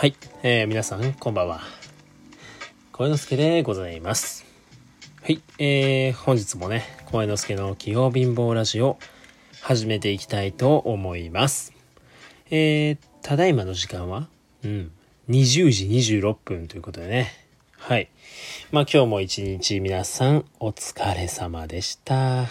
[0.00, 1.60] はい、えー、皆さんこんばんは。
[2.90, 4.46] 声之助でございます。
[5.22, 8.98] はい、えー、本日もね、声之助の器用貧乏ラジオ
[9.60, 11.74] 始めていきたいと思います。
[12.50, 14.28] えー、ただいまの時間は、
[14.64, 14.90] うん、
[15.28, 15.84] 20時
[16.16, 17.30] 26分ということでね。
[17.76, 18.08] はい。
[18.72, 22.46] まあ今日も一日皆さんお疲れ様でした。
[22.46, 22.48] は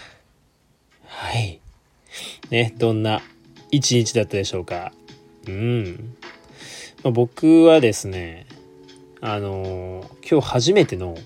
[1.33, 1.59] い。
[2.51, 3.23] ね、どんな
[3.71, 4.93] 一日だったでしょうか。
[5.47, 6.15] うん。
[7.03, 8.45] まあ、僕はですね、
[9.21, 11.17] あのー、今日初めての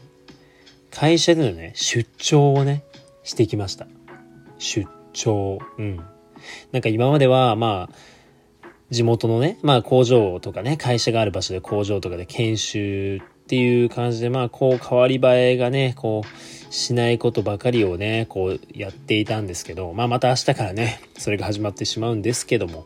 [0.92, 2.84] 会社でのね、出張をね、
[3.24, 3.88] してきました。
[4.60, 5.60] 出張。
[5.78, 5.98] うん。
[6.72, 7.96] なんか今までは、まあ、
[8.92, 22.86] 地元のね、まあ工場とかね、会社がある場所で工場とかで研修っていう感じで、まあこう変わり映えがね、こうしないことばかりをね、こうやっていたんですけど、まあまた明日からね、それが始まってしまうんですけども、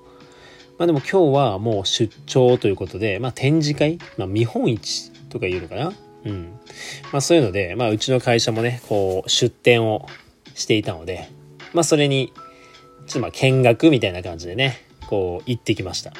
[0.77, 5.94] まあでも今日はもう出張ということで、まあ展示会、まあ見本市とか言うのかな？
[6.25, 6.52] うん。
[7.11, 10.08] まあそういうので、まあうちの会社もね、こう出展を
[10.53, 11.30] していたので、
[11.73, 12.31] まあそれに、
[13.08, 16.14] ちょっとまあ見学みたいな感じでね、こう行ってきました。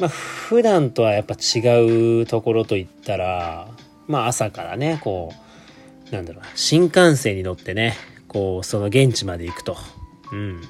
[0.00, 3.68] まあ普段とはやっぱ違うところといったら、
[4.08, 5.32] まあ朝からね、こ
[6.10, 7.94] う、なんだろう、新幹線に乗ってね、
[8.28, 9.76] こう、その現地まで行くと。
[10.32, 10.62] うん。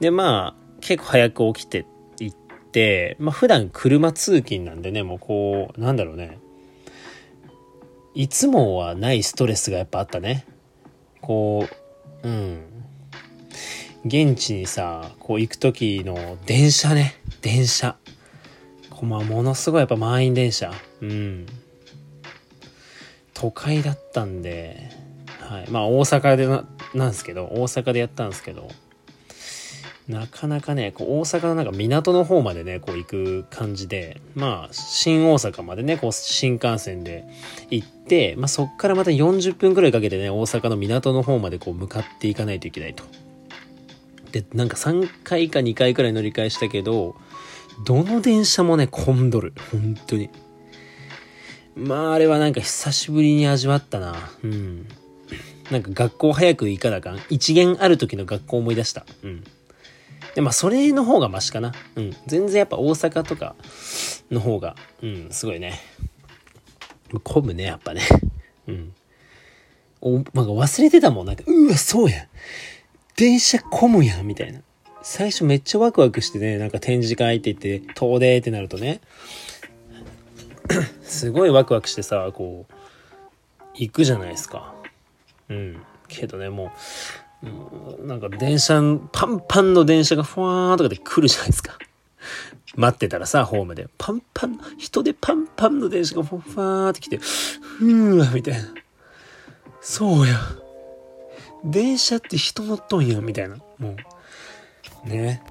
[0.00, 1.86] で、まあ、結構早く起きて
[2.18, 2.36] 行っ
[2.72, 6.38] て、まあ普段車通勤なんでね、もうこう、なんだろうね。
[8.14, 10.44] いつもはないストレスがやっぱあったね。
[11.22, 11.66] こ
[12.22, 12.60] う、うん。
[14.04, 17.14] 現地にさ、こう行く時の電車ね。
[17.40, 17.96] 電車。
[18.90, 20.72] こまあ、ものすごいやっぱ満員電車。
[21.00, 21.46] うん。
[23.34, 24.90] 都会だったんで、
[25.40, 25.70] はい。
[25.70, 28.68] まあ大阪でな、なんですけど、大阪でやったんですけど、
[30.12, 37.24] なかなかね、こう大阪のなんか港の方までね、こう行く感じで、まあ、新大阪までね、こう新幹線で
[37.70, 43.04] 行って、まあそっからまた40分くらいかけてね、大阪の港の方までこう向かっていかないといけないと。
[44.32, 47.16] で、なんか3回か2回くらい乗り換えしたけど、
[47.86, 49.54] どの電車もね、混んどる。
[49.70, 50.30] 本当に。
[51.74, 54.14] まあ、あれはなんか久しぶりに味わったな。
[54.44, 54.86] うん。
[55.70, 57.20] なんか学校早く行かなあかん。
[57.30, 59.06] 一元ある時の学校思い出した。
[59.22, 59.44] うん。
[60.34, 61.72] で、まあ、それの方がマシかな。
[61.96, 62.16] うん。
[62.26, 63.54] 全然やっぱ大阪とか
[64.30, 65.80] の方が、うん、すごいね。
[67.22, 68.02] 混むね、やっぱね。
[68.66, 68.94] うん。
[70.00, 71.26] お、なんか忘れてたもん。
[71.26, 72.26] なんか、うわ、そうや。
[73.16, 74.60] 電車混むやん、みたいな。
[75.02, 79.00] 最初めっちゃワクワクしてね、なんか展示会って言って、遠出ってなるとね、
[81.02, 82.74] すごいワクワクしてさ、こう、
[83.74, 84.74] 行くじゃないですか。
[85.48, 85.82] うん。
[86.08, 86.70] けどね、もう、
[88.04, 88.80] なんか電車、
[89.12, 91.76] パンパンの電車がふわーとかで来るじゃないですか。
[92.76, 93.88] 待ってたらさ、ホームで。
[93.98, 98.60] パンパン、人でパンパンの電車がふわーって来て、ふーわ、みたいな。
[99.80, 100.38] そうや。
[101.64, 103.56] 電車って人乗っとんや、みたいな。
[103.78, 103.96] も
[105.04, 105.08] う。
[105.08, 105.42] ね。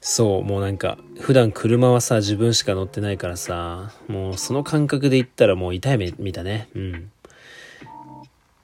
[0.00, 6.68] そう、もうなんか、普段車はさ、自分しか乗ってないからさ、もうその感覚で言ったらもう痛い目見たね。
[6.76, 7.10] うん。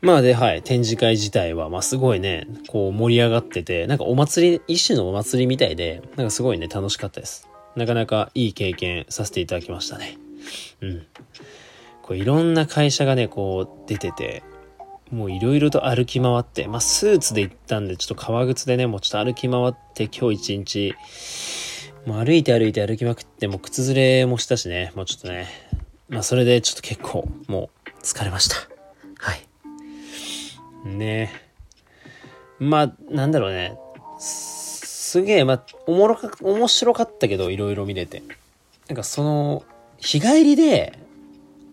[0.02, 7.48] まあで、はい、展示会自体は、まあすごいね、こう盛り上がってて、なんかお祭り、一種のお祭りみたいで、なんかすごいね、楽しかったです。
[7.76, 10.18] なかなかいい経験させていただきましたね。
[10.80, 11.06] うん。
[12.02, 14.42] こういろんな会社がね、こう出てて、
[15.12, 20.94] もういろいろと歩き回って、まあスーツで行ったんで、ちょっと革靴でね、もうちょっと歩き回って、今日一日、
[22.06, 25.46] もう歩いて歩いて歩きまくって、もう靴ずれもしたしね、もうちょっとね、
[26.08, 28.71] まあそれでちょっと結構、もう疲れました。
[30.84, 31.32] ね
[32.58, 33.76] まあ、なんだろうね。
[34.18, 38.22] すげえ、まあ、おもろか、面白かったけど、いろいろ見れて。
[38.88, 39.64] なんかその、
[39.98, 40.98] 日帰りで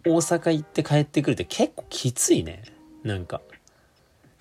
[0.05, 2.63] 大阪行って帰ってくるって結構きついね。
[3.03, 3.41] なんか。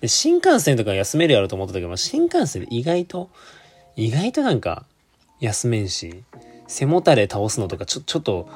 [0.01, 3.29] で、新幹線とか休めるやろと思ってたけど、新幹線で意外と、
[3.95, 4.85] 意外となんか、
[5.39, 6.23] 休めんし、
[6.67, 8.49] 背もたれ倒すのとか、ちょ、ちょっと、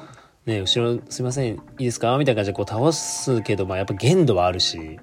[0.46, 2.18] ね、後ろすいません、いいですか？
[2.18, 5.00] みたいな感じでこう倒すけど、まあやっぱ限度はあるし、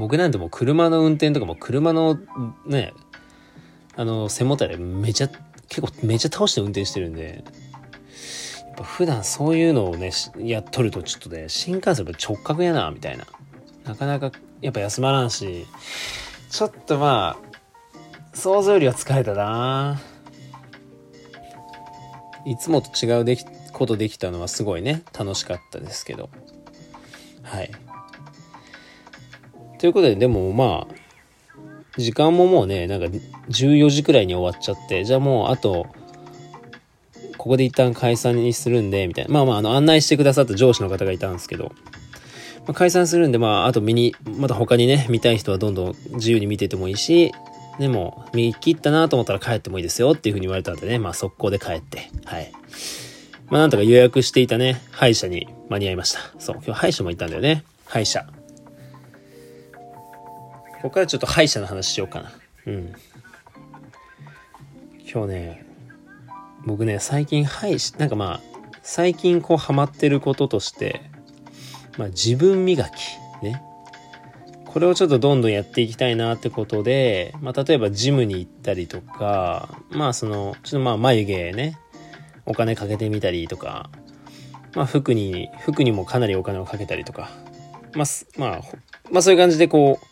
[0.00, 2.18] 僕なんてもう車の運転とかも車の
[2.64, 2.94] ね、
[3.96, 5.28] あの、背もたれめちゃ、
[5.68, 7.44] 結構めちゃ倒して運転してるんで、
[8.66, 13.26] やっぱ普段そういうのをね、やっとるとちょっとね、新幹線やっ直角やな、みたいな。
[13.84, 14.32] なかなか
[14.62, 15.66] やっぱ休まらんし、
[16.48, 20.00] ちょっとまあ、想像よりは疲れたな
[22.46, 23.44] いつもと違うでき
[23.74, 26.30] ことできたのはすごいね、楽しかったですけど。
[27.42, 27.70] はい。
[29.80, 30.94] ということで、でもまあ、
[31.96, 33.06] 時間ももうね、なんか
[33.48, 35.86] 14時くらいに終わっちゃって、じゃあもうあと、
[37.38, 39.32] ここで一旦解散にするんで、みたいな。
[39.32, 41.72] まあまあ、あの、案内してくださった上司の方がいたんですけど、
[42.66, 47.32] まあ、解散するんで、まあ、あと見に、また他にね、見たい人はどんどん自由に見ててもいいし、
[47.78, 52.52] でも、見切ったなと思ったら帰ってもいいですよっていう風に言われたんでね、まあ速攻で帰って、はい。
[53.48, 56.20] まあなんとか予約していたね、歯医者に間に合いました。
[56.38, 57.64] そう、今日歯医者も行ったんだよね。
[57.86, 58.39] 歯医者。
[60.80, 62.32] ここからちょっと歯医者の話しようかな。
[62.66, 62.94] うん。
[65.12, 65.66] 今日ね、
[66.64, 68.40] 僕ね、最近歯医者、なんかまあ、
[68.82, 71.02] 最近こうハマってることとして、
[71.98, 72.90] まあ自分磨き。
[73.42, 73.62] ね。
[74.64, 81.78] これをちょっとどんどんやっていきたいなってことで、まあ例えばジムに行ったりとか、まあその、ちょっとまあ眉毛ね、
[82.46, 83.90] お金かけてみたりとか、
[84.74, 87.30] まあ服に、服にもかなりお金をかけたりとか、
[87.94, 88.06] まあ、
[88.38, 88.60] まあ、
[89.10, 90.09] まあそういう感じでこう、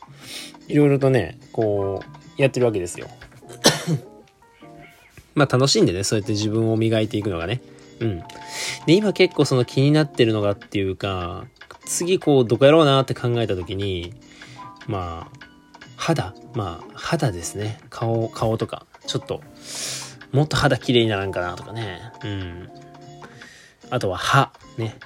[0.69, 2.03] いろいろとね、こ
[2.39, 3.09] う、やってるわけですよ。
[5.35, 7.61] まあ楽しんでね、そうやって自分を磨いていくのがね。
[8.01, 8.23] うん。
[8.87, 11.47] で、今結構その気になってるのがっていうか、
[11.85, 14.15] 次こう、どこやろうなって考えた時に、
[14.87, 15.39] まあ、
[15.97, 17.81] 肌まあ、肌ですね。
[17.91, 18.87] 顔、顔とか。
[19.07, 19.41] ちょっと、
[20.33, 22.13] もっと肌綺麗にならんかなとかね。
[22.25, 22.69] うん。
[23.91, 24.53] あとは歯。
[24.77, 24.97] ね。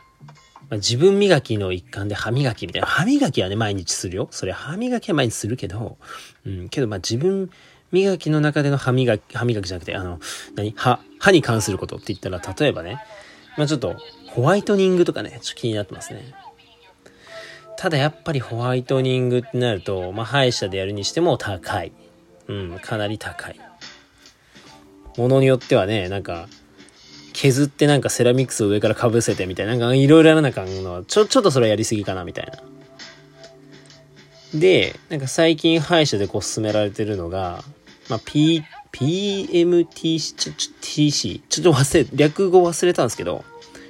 [0.72, 2.88] まあ、自分磨きの一環で歯磨きみたいな。
[2.88, 4.28] 歯磨きはね、毎日するよ。
[4.30, 5.98] それ歯磨きは毎日するけど、
[6.46, 7.50] うん、けどまあ自分
[7.90, 10.18] 磨きの中での歯磨き、歯磨きじゃなくて、あの、
[10.54, 10.72] 何？
[10.74, 13.04] 歯、歯に関することって言ったら、例えばね、
[13.58, 13.96] まあちょっと、
[14.28, 16.32] ホワイトニングとかね、ちょっと気になってますね。
[17.76, 21.92] ただやっぱりホワイトニングってなると、まあ歯医者でやるにしても高い。
[22.48, 23.60] うん、かなり高い。
[25.18, 26.48] ものによってはね、なんか、
[27.42, 32.52] 削ってなんかセラミックスを上から被せてみたいな、なんかいろいろやらなかんの、ちょ、ちょっとそれはやりすぎかなみたいな。
[34.54, 37.64] で、なんか最近歯医者でこう勧められてるのが、
[38.08, 38.62] まあ、P、
[38.92, 43.44] PMTC、ちょ、ちょ、TC、ちょっと忘れ、略語忘れたんですけど、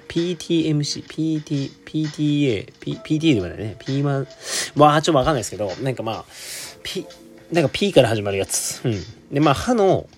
[0.08, 4.28] PTMC、PT、PTA、P、PTA でもないね、P マン、
[4.76, 6.24] わあ、ちょっとわかんないですけど、なんかまあ、
[6.82, 7.06] P、
[7.52, 8.80] なんか P から始まるやつ。
[8.82, 8.98] うん。
[9.30, 10.08] で、まあ、歯の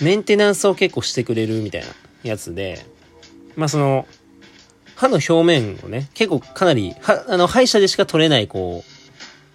[0.00, 1.86] メンテナンスを結構してくれるみたいな
[2.26, 2.84] やつで、
[3.56, 4.06] まあその、
[4.94, 8.82] 歯の表面をね、結構かなり、は、あの、歯医者でしか取れない、こ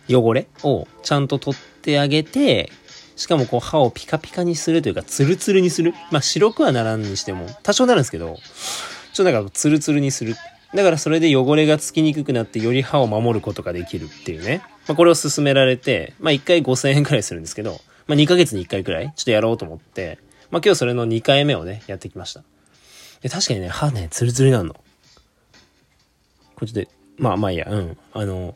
[0.10, 2.72] う、汚れをちゃんと取ってあげて、
[3.16, 5.94] しかもこう歯をピカピカにするというか、ツルツルにする。
[6.12, 8.38] まあ白くはならんにしても、多少なるんですけど、
[9.14, 10.36] ちょっとなんかツルツルにする。
[10.74, 14.64] だからそれで汚れがつきにくくなってより歯を守ることができるっていうね。
[14.88, 20.18] まあこれを勧められて、まあ1回5000円くらいするんですけど、まあ2ヶ月に1回くらいちょっとやろうと思って、
[20.50, 22.44] まあ今日それの2回目をね、やってきました。
[23.22, 24.74] で、確かにね、歯ね、ツルツルなの。
[24.74, 24.82] こ
[26.66, 26.88] っちで、
[27.18, 27.98] まあまあいいや、うん。
[28.14, 28.56] あの、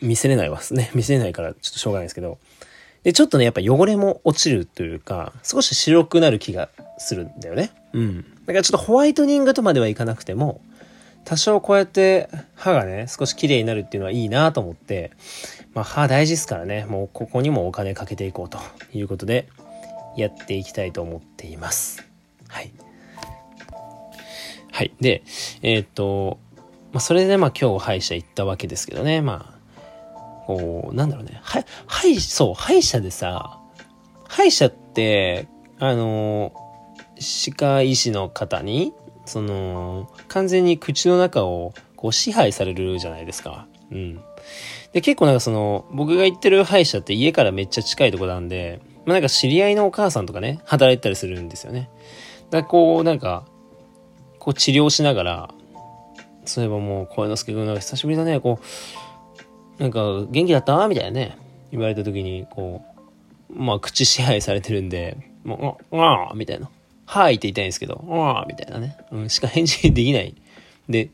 [0.00, 0.60] 見せれないわ。
[0.70, 2.38] ね、 見せれないからちょっとしょうがないですけど。
[3.02, 7.70] で、ちょっとね、やっぱ汚れも落ちるというか、少し白くなる気がするんだよね。
[7.92, 8.22] うん。
[8.46, 10.60] だからちょっとホワイトニングとまではいかなくても、
[11.24, 15.10] 多少こうやって歯がね、少し綺麗になるっていうのはいいなと思って、
[15.74, 18.58] まあ歯大事ですからね、もうここにもお金かけていこうと
[18.92, 19.48] いうことで、
[20.16, 22.06] やっていきたいと思っています。
[22.48, 22.72] はい。
[24.74, 24.92] はい。
[25.00, 25.22] で、
[25.62, 26.40] えー、っと、
[26.92, 31.38] まあ、それでまあ今日歯医者行ったわけですけどね、まあ、こう、なんだろうね。
[31.44, 33.60] は、歯医、そう、歯医者でさ、
[34.26, 35.46] 歯医者って、
[35.78, 36.52] あの、
[37.20, 38.92] 歯科医師の方に、
[39.26, 43.68] その、完全に口の中をこう支配されるじゃないですか。
[43.92, 44.20] うん。
[44.92, 51.88] で、結構なんかその、僕が行ってる歯医者って家からめっちゃ近いとこなんで、まあなんか知り合いのお母さんとかね、働いてたりするんですよね。
[52.50, 53.46] だこう、なんか、
[54.44, 55.50] こう治療しながら、
[56.44, 58.58] そういえばもう、小之助君なんか久しぶりだね、こ
[59.78, 60.86] う、なんか元気だった？
[60.86, 61.38] みたいなね、
[61.72, 62.84] 言われた時に、こ
[63.48, 66.68] う、まあ口支配されてるんで、もう、ああみたいな。
[67.06, 68.98] はいって言いたいんですけど、ああみたいなね。
[69.12, 70.34] うん、しか返事できない。
[70.90, 71.08] で、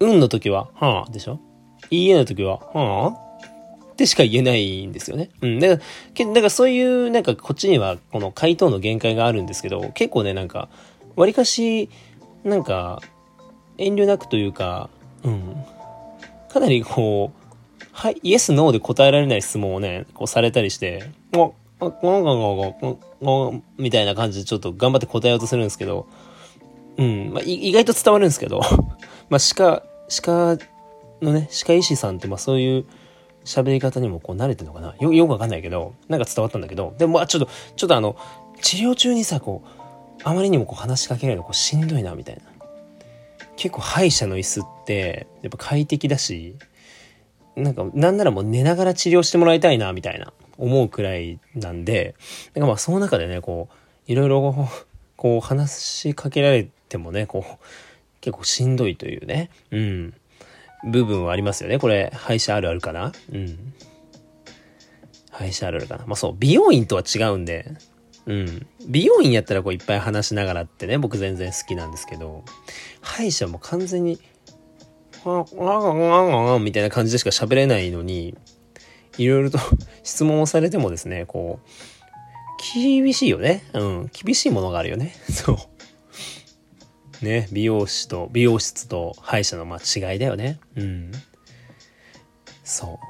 [0.00, 1.40] うんの時は、はあでしょ？
[1.90, 5.28] いいえの時は、はあってしか言えないんですよね。
[5.42, 5.58] うん。
[5.60, 5.82] だか
[6.18, 10.70] ら、だからそういう、なんかこっちにはこの回答の限界があるんですけど、結構ね、なんか、
[11.16, 11.90] わりかし、
[12.44, 13.00] なんか、
[13.78, 14.90] 遠慮なくというか、
[15.24, 15.64] うん。
[16.48, 26.06] かなりこう、はい、イエス、ノーで答えられない質問をね、こうされたりして、あ、あ、あ、あ、あ、みたいな感じでちょっと頑張って答えようとするんですけど、
[26.96, 28.60] うん、まあ、意外と伝わるんですけど、
[29.30, 30.58] まあ、歯科、歯科
[31.22, 32.84] のね、歯科医師さんって、まあそういう、
[33.44, 34.94] 喋り方にもこう慣れてるのかな。
[35.00, 38.16] よ、よくわかんないけど、なんか伝わったんだけど、でもまあちょっと、ちょっとあの、
[38.60, 39.68] 治療中にさ、こう、
[40.24, 42.42] あまりにもこう話しかけられるのこうしんどいな、みたいな。
[43.56, 46.56] 結構歯医者の椅子って、やっぱ快適だし、
[47.56, 52.14] なんか、なんならもう寝ながら治療してもらいたいな、みたいな、思うくらいなんで、
[52.54, 54.68] なんかまあその中でね、こう、いろいろ
[55.16, 57.58] こう話しかけられてもね、こう、
[58.20, 60.14] 結構しんどいというね、うん、
[60.84, 61.78] 部分はありますよね。
[61.78, 63.12] これ、歯医者あるあるかな？
[63.32, 63.72] うん。
[65.30, 66.06] 歯医者あるあるかな？
[66.06, 67.72] まあそう、美容院とは違うんで、
[68.28, 68.66] うん。
[68.86, 72.44] 美容院やったらこういっぱい話しながらってね、僕全然好きなんですけど、
[73.00, 74.20] 歯医者も完全に、
[76.60, 78.36] みたいな感じでしか喋れないのに、
[79.16, 79.58] いろいろと
[80.04, 81.68] 質問をされてもですね、こう、
[82.74, 83.64] 厳しいよね。
[83.72, 84.10] うん。
[84.12, 85.16] 厳しいものがあるよね。
[85.30, 85.54] そ
[87.22, 87.24] う。
[87.24, 90.60] ね、美容師と、美容室と歯医者のまあ違いだよね。
[90.76, 91.12] うん。
[92.62, 93.07] そう。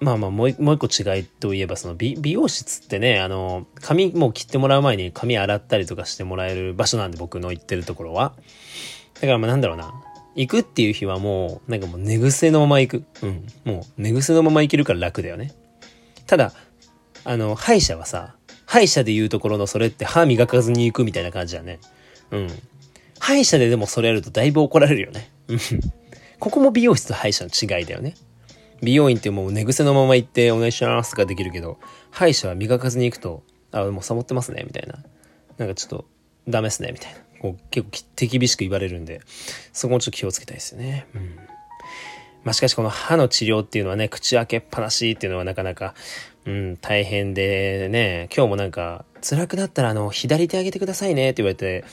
[0.00, 8.34] まあまあもうもう一個違いといえばその美美容室ってね、あの、髪もう切ってもらう前に髪洗ったりとかしてもらえる場所なんで僕の行ってるところは。
[9.14, 9.92] だからまあなんだろうな。
[10.36, 13.04] 行くっていう日はもう、なんかもう寝癖のまま行く。
[13.22, 13.46] うん。
[13.64, 15.52] もう寝癖のまま行けるから楽だよね。
[16.26, 16.52] ただ、
[17.24, 21.80] あの、歯医者はさ、歯医者で言うところのそれって歯磨かずに行くみたいな感じだね。
[22.30, 22.48] うん。
[23.18, 25.30] 歯医者ででもそれやるとだいぶ怒られるよね。
[25.48, 25.58] うん。
[26.38, 28.14] ここも美容室と歯医者の違いだよね。
[28.82, 31.78] 美容院ってもう寝癖のまま行ってお願いしますとかできるけど、
[32.10, 34.98] 歯医者は磨かずに行くと、あ、もうサボってますね、みたいな。
[35.58, 36.06] なんかちょっと、
[36.48, 37.18] ダメっすね、みたいな。
[37.40, 39.20] こう結構手厳しく言われるんで、
[39.72, 41.06] そこもちょっと気をつけたいですよね。
[41.14, 41.36] うん。
[42.44, 45.94] まあ、しかしこの歯の治療っていうのはね、口開けっぱなしっていうのはなかなか、
[46.46, 51.84] うん、大変でね、今日もなんか、辛くなったらあの、左手上げてくださいねって言われて、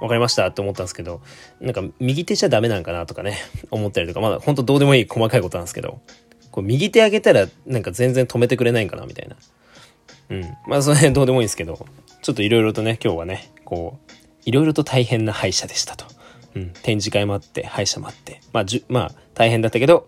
[0.00, 1.20] わかりましたって思ったんですけど、
[1.60, 3.36] なんか右手じゃダメなんかなとかね、
[3.70, 6.00] 思ったりとか、まだほんとどうでもいい細かいことなんですけど、
[6.50, 9.36] こう右手上げたらなんか全然止めてくれないんかなみたいな。
[10.30, 10.42] うん。
[10.66, 11.86] まあその辺どうでもいいんですけど、
[12.22, 14.12] ちょっといろいろとね、今日はね、こう、
[14.44, 16.04] いろいろと大変な歯医者でしたと。
[16.56, 20.06] うん、展示会もあって、歯医者もあって、まあ、じゅ、まあ、大変だったけど、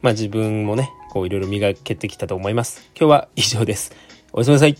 [0.00, 2.88] まあ自分もね、こういろいろ磨けてきたと思います。
[2.98, 3.92] 今日は以上です。
[4.32, 4.72] おやすみなさい。